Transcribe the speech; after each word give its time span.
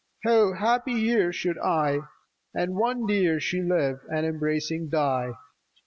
How 0.25 0.53
happy 0.53 0.95
here 0.95 1.31
should 1.31 1.59
I 1.59 1.99
And 2.55 2.73
one 2.75 3.05
dear 3.05 3.39
She 3.39 3.61
live, 3.61 3.99
and 4.09 4.25
embracing 4.25 4.89
die 4.89 5.33